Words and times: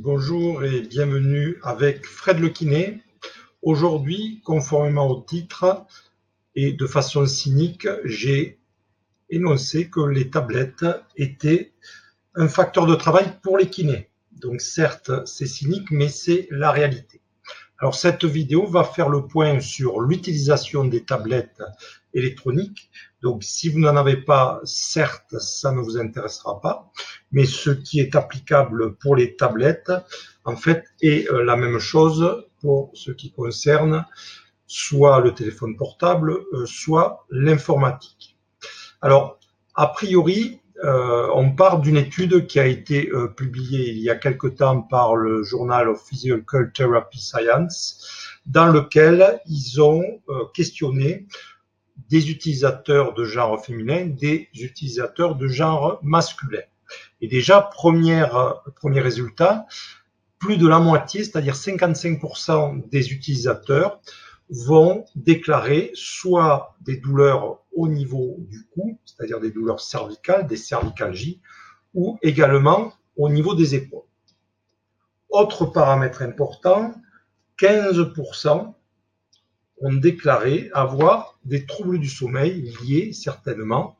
Bonjour 0.00 0.62
et 0.62 0.82
bienvenue 0.82 1.58
avec 1.64 2.06
Fred 2.06 2.38
Le 2.38 2.50
Kiné. 2.50 3.02
Aujourd'hui, 3.62 4.40
conformément 4.44 5.10
au 5.10 5.22
titre 5.22 5.86
et 6.54 6.72
de 6.72 6.86
façon 6.86 7.26
cynique, 7.26 7.88
j'ai 8.04 8.60
énoncé 9.28 9.90
que 9.90 9.98
les 9.98 10.30
tablettes 10.30 10.86
étaient 11.16 11.72
un 12.36 12.46
facteur 12.46 12.86
de 12.86 12.94
travail 12.94 13.40
pour 13.42 13.58
les 13.58 13.68
kinés. 13.68 14.08
Donc 14.30 14.60
certes, 14.60 15.10
c'est 15.26 15.46
cynique, 15.46 15.90
mais 15.90 16.08
c'est 16.08 16.46
la 16.52 16.70
réalité. 16.70 17.20
Alors 17.80 17.94
cette 17.94 18.24
vidéo 18.24 18.66
va 18.66 18.82
faire 18.82 19.08
le 19.08 19.26
point 19.26 19.60
sur 19.60 20.00
l'utilisation 20.00 20.84
des 20.84 21.04
tablettes 21.04 21.62
électroniques. 22.12 22.90
Donc 23.22 23.44
si 23.44 23.68
vous 23.68 23.78
n'en 23.78 23.96
avez 23.96 24.16
pas, 24.16 24.60
certes, 24.64 25.38
ça 25.38 25.70
ne 25.70 25.80
vous 25.80 25.96
intéressera 25.96 26.60
pas, 26.60 26.90
mais 27.30 27.44
ce 27.44 27.70
qui 27.70 28.00
est 28.00 28.16
applicable 28.16 28.96
pour 28.96 29.14
les 29.14 29.36
tablettes, 29.36 29.92
en 30.44 30.56
fait, 30.56 30.86
est 31.02 31.30
euh, 31.30 31.44
la 31.44 31.56
même 31.56 31.78
chose 31.78 32.44
pour 32.60 32.90
ce 32.94 33.12
qui 33.12 33.30
concerne 33.30 34.04
soit 34.66 35.20
le 35.20 35.32
téléphone 35.32 35.76
portable, 35.76 36.32
euh, 36.52 36.66
soit 36.66 37.26
l'informatique. 37.30 38.36
Alors, 39.00 39.38
a 39.74 39.86
priori, 39.86 40.60
euh, 40.84 41.28
on 41.34 41.50
part 41.50 41.80
d'une 41.80 41.96
étude 41.96 42.46
qui 42.46 42.60
a 42.60 42.66
été 42.66 43.10
euh, 43.10 43.26
publiée 43.26 43.90
il 43.90 43.98
y 43.98 44.10
a 44.10 44.14
quelque 44.14 44.46
temps 44.46 44.80
par 44.80 45.16
le 45.16 45.42
Journal 45.42 45.88
of 45.88 46.06
Physical 46.06 46.72
Therapy 46.72 47.20
Science, 47.20 48.06
dans 48.46 48.68
lequel 48.68 49.40
ils 49.46 49.80
ont 49.80 50.04
euh, 50.28 50.44
questionné 50.54 51.26
des 52.08 52.30
utilisateurs 52.30 53.12
de 53.14 53.24
genre 53.24 53.64
féminin, 53.64 54.06
des 54.06 54.48
utilisateurs 54.54 55.34
de 55.34 55.48
genre 55.48 55.98
masculin. 56.02 56.62
Et 57.20 57.26
déjà, 57.26 57.60
première, 57.60 58.62
premier 58.76 59.00
résultat, 59.00 59.66
plus 60.38 60.56
de 60.56 60.68
la 60.68 60.78
moitié, 60.78 61.24
c'est-à-dire 61.24 61.54
55% 61.54 62.88
des 62.88 63.12
utilisateurs 63.12 64.00
vont 64.48 65.04
déclarer 65.16 65.90
soit 65.94 66.76
des 66.80 66.96
douleurs 66.96 67.58
au 67.78 67.86
niveau 67.86 68.36
du 68.40 68.66
cou, 68.74 68.98
c'est-à-dire 69.04 69.38
des 69.38 69.52
douleurs 69.52 69.80
cervicales, 69.80 70.48
des 70.48 70.56
cervicalgies, 70.56 71.40
ou 71.94 72.18
également 72.22 72.92
au 73.16 73.28
niveau 73.28 73.54
des 73.54 73.76
épaules. 73.76 74.02
Autre 75.30 75.66
paramètre 75.66 76.22
important, 76.22 76.92
15% 77.60 78.74
ont 79.80 79.92
déclaré 79.92 80.70
avoir 80.74 81.38
des 81.44 81.66
troubles 81.66 82.00
du 82.00 82.08
sommeil 82.08 82.74
liés 82.82 83.12
certainement 83.12 83.96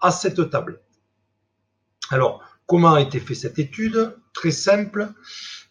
à 0.00 0.10
cette 0.10 0.48
tablette. 0.48 0.82
Alors, 2.08 2.42
comment 2.64 2.94
a 2.94 3.02
été 3.02 3.20
faite 3.20 3.36
cette 3.36 3.58
étude? 3.58 4.16
Très 4.32 4.50
simple, 4.50 5.12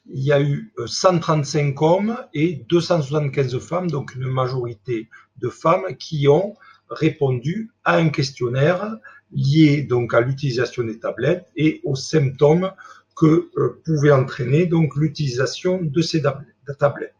il 0.05 0.23
y 0.23 0.31
a 0.31 0.39
eu 0.39 0.72
135 0.86 1.58
euh, 1.58 1.86
hommes 1.86 2.17
et 2.36 2.64
275 2.70 3.58
femmes, 3.58 3.89
donc 3.89 4.14
une 4.14 4.27
majorité 4.27 5.09
de 5.38 5.50
femmes 5.50 5.95
qui 5.97 6.27
ont 6.27 6.55
répondu 6.90 7.72
à 7.84 7.98
un 7.98 8.09
questionnaire 8.09 8.98
lié 9.32 9.84
donc 9.84 10.14
à 10.14 10.22
l'utilisation 10.22 10.84
des 10.84 11.00
tablettes 11.00 11.48
et 11.56 11.82
aux 11.84 11.95
symptômes 11.95 12.72
que 13.16 13.50
euh, 13.58 13.82
pouvait 13.86 14.12
entraîner 14.12 14.66
donc 14.66 14.95
l'utilisation 14.95 15.82
de 15.82 16.02
ces 16.02 16.22
tablettes. 16.22 17.14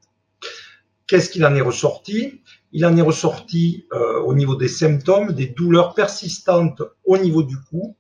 Qu'est-ce 1.08 1.30
qu'il 1.30 1.46
en 1.46 1.56
est 1.56 1.62
ressorti? 1.62 2.42
Il 2.72 2.86
en 2.86 2.96
est 2.96 3.02
ressorti 3.02 3.88
euh, 3.94 4.20
au 4.20 4.34
niveau 4.34 4.56
des 4.56 4.68
symptômes 4.68 5.34
des 5.34 5.48
douleurs 5.48 5.94
persistantes 5.94 6.84
au 7.04 7.18
niveau 7.18 7.44
du 7.44 7.58
cou 7.58 7.96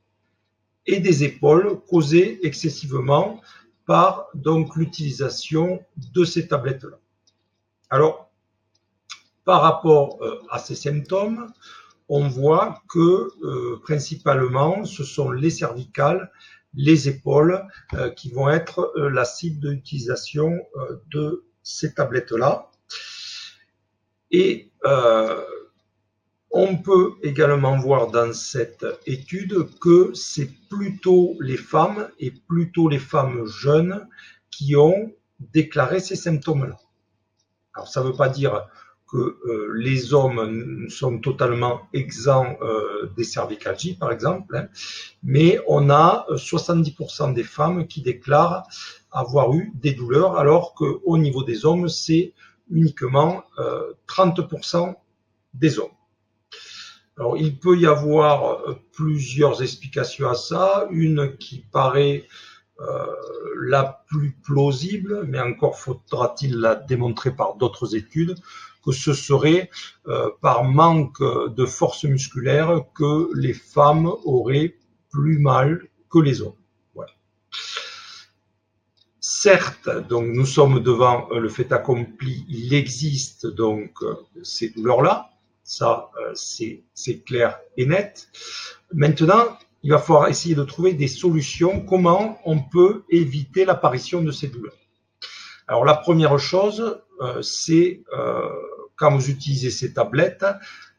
et 0.85 0.99
des 0.99 1.23
épaules 1.23 1.79
causées 1.87 2.39
excessivement 2.45 3.41
par 3.85 4.27
donc 4.35 4.75
l'utilisation 4.75 5.81
de 6.13 6.23
ces 6.23 6.47
tablettes-là. 6.47 6.99
Alors, 7.89 8.28
par 9.49 9.63
rapport 9.63 10.19
euh, 10.21 10.39
à 10.51 10.59
ces 10.59 10.75
symptômes, 10.75 11.51
on 12.07 12.27
voit 12.27 12.83
que 12.87 13.31
euh, 13.43 13.79
principalement 13.81 14.85
ce 14.85 15.03
sont 15.03 15.31
les 15.31 15.49
cervicales, 15.49 16.31
les 16.75 17.09
épaules 17.09 17.65
euh, 17.95 18.11
qui 18.11 18.29
vont 18.29 18.47
être 18.47 18.93
la 18.95 19.25
cible 19.25 19.59
de 19.59 19.71
l'utilisation 19.71 20.55
de 21.09 21.45
ces 21.63 21.95
tablettes-là. 21.95 22.69
Et 24.29 24.71
on 26.51 26.77
peut 26.77 27.13
également 27.23 27.75
voir 27.75 28.11
dans 28.11 28.33
cette 28.33 28.85
étude 29.07 29.67
que 29.79 30.11
c'est 30.13 30.51
plutôt 30.69 31.35
les 31.39 31.57
femmes 31.57 32.07
et 32.19 32.29
plutôt 32.29 32.87
les 32.87 32.99
femmes 32.99 33.47
jeunes 33.47 34.07
qui 34.51 34.75
ont 34.75 35.11
déclaré 35.39 35.99
ces 35.99 36.15
symptômes-là. 36.15 36.77
Alors 37.73 37.87
ça 37.87 38.01
ne 38.01 38.09
veut 38.09 38.15
pas 38.15 38.29
dire 38.29 38.67
que 39.11 39.17
euh, 39.17 39.73
les 39.75 40.13
hommes 40.13 40.87
sont 40.89 41.19
totalement 41.19 41.81
exempts 41.93 42.57
euh, 42.61 43.09
des 43.17 43.23
cervicalgies, 43.23 43.95
par 43.95 44.11
exemple, 44.11 44.55
hein, 44.55 44.67
mais 45.23 45.59
on 45.67 45.89
a 45.89 46.25
70% 46.31 47.33
des 47.33 47.43
femmes 47.43 47.87
qui 47.87 48.01
déclarent 48.01 48.67
avoir 49.11 49.53
eu 49.53 49.71
des 49.75 49.93
douleurs, 49.93 50.37
alors 50.37 50.73
qu'au 50.73 51.17
niveau 51.17 51.43
des 51.43 51.65
hommes, 51.65 51.89
c'est 51.89 52.33
uniquement 52.69 53.43
30% 54.07 54.89
euh, 54.89 54.93
des 55.53 55.79
hommes. 55.79 55.89
Alors, 57.19 57.37
il 57.37 57.59
peut 57.59 57.77
y 57.77 57.85
avoir 57.85 58.61
euh, 58.61 58.75
plusieurs 58.93 59.61
explications 59.61 60.29
à 60.29 60.35
ça. 60.35 60.87
Une 60.89 61.35
qui 61.37 61.65
paraît 61.71 62.25
euh, 62.79 63.05
la 63.61 64.05
plus 64.07 64.31
plausible, 64.31 65.25
mais 65.27 65.39
encore 65.39 65.77
faudra-t-il 65.77 66.57
la 66.57 66.75
démontrer 66.75 67.35
par 67.35 67.55
d'autres 67.55 67.93
études, 67.95 68.35
que 68.85 68.91
ce 68.91 69.13
serait 69.13 69.69
euh, 70.07 70.29
par 70.41 70.63
manque 70.63 71.21
de 71.21 71.65
force 71.65 72.03
musculaire 72.05 72.83
que 72.95 73.29
les 73.35 73.53
femmes 73.53 74.11
auraient 74.23 74.75
plus 75.11 75.39
mal 75.39 75.87
que 76.09 76.19
les 76.19 76.41
hommes. 76.41 76.53
Certes, 79.21 79.89
donc 80.09 80.25
nous 80.25 80.45
sommes 80.45 80.81
devant 80.81 81.29
le 81.29 81.49
fait 81.49 81.71
accompli, 81.71 82.45
il 82.49 82.73
existe 82.73 83.45
donc 83.45 84.03
ces 84.43 84.69
douleurs-là, 84.69 85.29
ça, 85.69 86.09
euh, 86.19 86.33
c'est 86.33 87.23
clair 87.25 87.59
et 87.77 87.85
net. 87.85 88.27
Maintenant, 88.91 89.45
il 89.83 89.91
va 89.91 89.99
falloir 89.99 90.27
essayer 90.27 90.55
de 90.55 90.63
trouver 90.63 90.93
des 90.93 91.07
solutions. 91.07 91.81
Comment 91.81 92.39
on 92.43 92.59
peut 92.59 93.03
éviter 93.09 93.65
l'apparition 93.65 94.23
de 94.23 94.31
ces 94.31 94.47
douleurs? 94.47 94.73
Alors, 95.67 95.85
la 95.85 95.93
première 95.93 96.39
chose, 96.39 96.99
euh, 97.21 97.43
c'est 97.43 98.01
euh, 98.17 98.49
quand 98.99 99.15
vous 99.15 99.29
utilisez 99.29 99.71
ces 99.71 99.93
tablettes, 99.93 100.45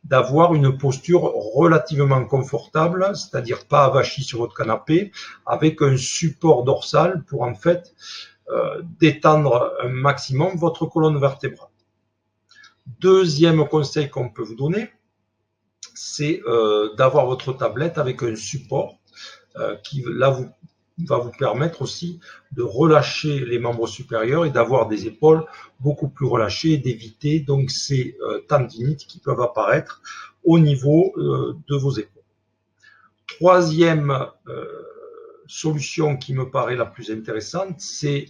d'avoir 0.02 0.54
une 0.54 0.78
posture 0.78 1.20
relativement 1.20 2.24
confortable, 2.24 3.12
c'est-à-dire 3.14 3.66
pas 3.66 3.84
avachi 3.84 4.24
sur 4.24 4.38
votre 4.38 4.54
canapé, 4.54 5.12
avec 5.44 5.82
un 5.82 5.96
support 5.96 6.64
dorsal 6.64 7.22
pour 7.24 7.42
en 7.42 7.54
fait 7.54 7.94
détendre 8.98 9.74
un 9.84 9.88
maximum 9.88 10.56
votre 10.56 10.86
colonne 10.86 11.20
vertébrale. 11.20 11.68
Deuxième 12.98 13.68
conseil 13.68 14.10
qu'on 14.10 14.30
peut 14.30 14.42
vous 14.42 14.56
donner, 14.56 14.90
c'est 15.94 16.42
euh, 16.46 16.94
d'avoir 16.96 17.26
votre 17.26 17.52
tablette 17.52 17.98
avec 17.98 18.22
un 18.22 18.34
support 18.34 18.98
euh, 19.56 19.76
qui 19.76 20.02
là 20.06 20.30
vous, 20.30 20.48
va 21.06 21.18
vous 21.18 21.32
permettre 21.38 21.82
aussi 21.82 22.20
de 22.52 22.62
relâcher 22.62 23.44
les 23.44 23.58
membres 23.58 23.86
supérieurs 23.86 24.44
et 24.44 24.50
d'avoir 24.50 24.88
des 24.88 25.06
épaules 25.06 25.44
beaucoup 25.80 26.08
plus 26.08 26.26
relâchées 26.26 26.72
et 26.72 26.78
d'éviter 26.78 27.40
donc 27.40 27.70
ces 27.70 28.16
euh, 28.22 28.40
tendinites 28.48 29.06
qui 29.06 29.18
peuvent 29.18 29.40
apparaître 29.40 30.02
au 30.44 30.58
niveau 30.58 31.12
de 31.16 31.76
vos 31.76 31.92
épaules. 31.92 32.22
Troisième 33.26 34.26
solution 35.46 36.16
qui 36.16 36.32
me 36.32 36.48
paraît 36.48 36.76
la 36.76 36.86
plus 36.86 37.10
intéressante, 37.10 37.74
c'est 37.78 38.26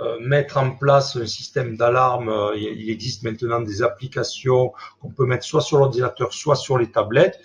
euh, 0.00 0.18
mettre 0.18 0.56
en 0.56 0.72
place 0.72 1.14
un 1.14 1.26
système 1.26 1.76
d'alarme. 1.76 2.28
Euh, 2.28 2.56
il 2.56 2.90
existe 2.90 3.22
maintenant 3.22 3.60
des 3.60 3.80
applications 3.80 4.72
qu'on 5.00 5.10
peut 5.10 5.24
mettre 5.24 5.44
soit 5.44 5.60
sur 5.60 5.78
l'ordinateur, 5.78 6.32
soit 6.32 6.56
sur 6.56 6.78
les 6.78 6.90
tablettes, 6.90 7.38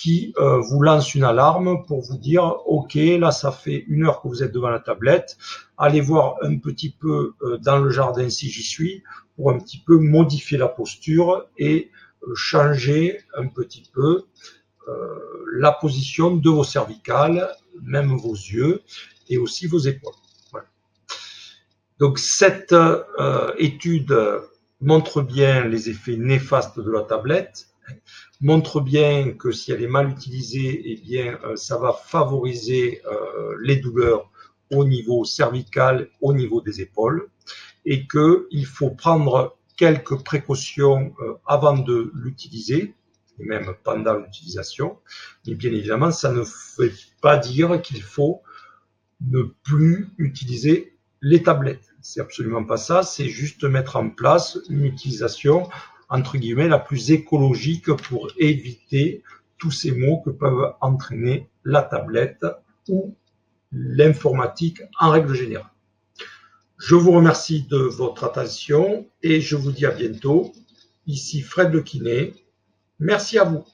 qui 0.00 0.32
euh, 0.38 0.58
vous 0.58 0.82
lancent 0.82 1.14
une 1.14 1.24
alarme 1.24 1.84
pour 1.86 2.00
vous 2.00 2.16
dire, 2.16 2.44
OK, 2.66 2.94
là, 2.94 3.30
ça 3.30 3.52
fait 3.52 3.84
une 3.88 4.04
heure 4.04 4.22
que 4.22 4.28
vous 4.28 4.42
êtes 4.42 4.52
devant 4.52 4.70
la 4.70 4.80
tablette, 4.80 5.36
allez 5.76 6.00
voir 6.00 6.36
un 6.42 6.56
petit 6.58 6.90
peu 6.90 7.34
dans 7.60 7.78
le 7.78 7.90
jardin 7.90 8.28
si 8.30 8.50
j'y 8.50 8.62
suis, 8.62 9.02
pour 9.36 9.50
un 9.50 9.58
petit 9.58 9.82
peu 9.86 9.98
modifier 9.98 10.58
la 10.58 10.68
posture 10.68 11.46
et 11.58 11.90
changer 12.34 13.20
un 13.36 13.46
petit 13.46 13.84
peu 13.94 14.24
la 15.52 15.72
position 15.72 16.36
de 16.36 16.50
vos 16.50 16.64
cervicales, 16.64 17.48
même 17.82 18.16
vos 18.16 18.34
yeux 18.34 18.82
et 19.28 19.38
aussi 19.38 19.66
vos 19.66 19.78
épaules. 19.78 20.14
Donc 22.00 22.18
cette 22.18 22.72
euh, 22.72 23.52
étude 23.58 24.16
montre 24.80 25.20
bien 25.20 25.66
les 25.66 25.90
effets 25.90 26.16
néfastes 26.16 26.80
de 26.80 26.90
la 26.90 27.02
tablette, 27.02 27.68
montre 28.40 28.80
bien 28.80 29.32
que 29.32 29.52
si 29.52 29.72
elle 29.72 29.82
est 29.82 29.88
mal 29.88 30.10
utilisée, 30.10 30.82
eh 30.84 30.96
bien, 30.96 31.38
euh, 31.44 31.56
ça 31.56 31.78
va 31.78 31.92
favoriser 31.92 33.02
euh, 33.06 33.56
les 33.62 33.76
douleurs 33.76 34.30
au 34.70 34.84
niveau 34.84 35.24
cervical, 35.24 36.08
au 36.20 36.32
niveau 36.32 36.60
des 36.60 36.80
épaules, 36.80 37.28
et 37.84 38.06
qu'il 38.06 38.66
faut 38.66 38.90
prendre 38.90 39.56
quelques 39.76 40.22
précautions 40.22 41.14
euh, 41.20 41.34
avant 41.46 41.76
de 41.76 42.10
l'utiliser, 42.14 42.94
et 43.38 43.44
même 43.44 43.74
pendant 43.84 44.14
l'utilisation. 44.14 44.98
Mais 45.46 45.54
bien 45.54 45.72
évidemment, 45.72 46.10
ça 46.10 46.32
ne 46.32 46.42
veut 46.78 46.92
pas 47.20 47.38
dire 47.38 47.80
qu'il 47.82 48.02
faut 48.02 48.42
ne 49.26 49.42
plus 49.42 50.08
utiliser 50.18 50.96
les 51.22 51.42
tablettes. 51.42 51.94
C'est 52.00 52.20
absolument 52.20 52.64
pas 52.64 52.76
ça, 52.76 53.02
c'est 53.02 53.28
juste 53.28 53.64
mettre 53.64 53.96
en 53.96 54.08
place 54.08 54.58
une 54.70 54.84
utilisation 54.84 55.68
entre 56.10 56.36
guillemets 56.36 56.68
la 56.68 56.78
plus 56.78 57.12
écologique 57.12 57.90
pour 57.92 58.28
éviter 58.38 59.22
tous 59.58 59.70
ces 59.70 59.92
maux 59.92 60.20
que 60.20 60.30
peuvent 60.30 60.74
entraîner 60.80 61.48
la 61.64 61.82
tablette 61.82 62.44
ou 62.88 63.14
l'informatique 63.72 64.82
en 64.98 65.10
règle 65.10 65.34
générale. 65.34 65.70
Je 66.78 66.94
vous 66.94 67.12
remercie 67.12 67.62
de 67.62 67.76
votre 67.76 68.24
attention 68.24 69.06
et 69.22 69.40
je 69.40 69.54
vous 69.54 69.70
dis 69.70 69.86
à 69.86 69.90
bientôt. 69.90 70.52
Ici 71.06 71.42
Fred 71.42 71.72
Le. 71.72 72.32
Merci 72.98 73.38
à 73.38 73.44
vous. 73.44 73.64